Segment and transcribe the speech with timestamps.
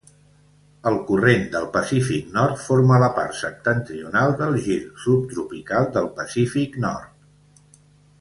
[0.91, 7.13] El corrent del Pacífic Nord forma la part septentrional del gir subtropical del Pacífic Nord.